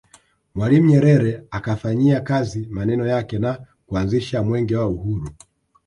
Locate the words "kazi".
2.21-2.67